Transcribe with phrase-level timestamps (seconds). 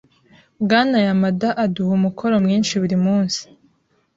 [0.63, 3.41] Bwana Yamada aduha umukoro mwinshi buri munsi.